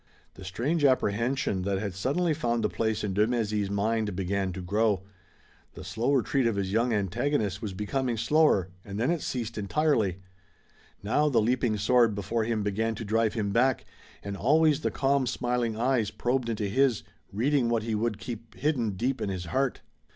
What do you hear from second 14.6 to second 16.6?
the calm smiling eyes probed